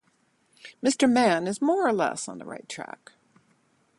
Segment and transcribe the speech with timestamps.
[0.83, 1.07] Mr.
[1.07, 3.11] Mann is more or less on the right track.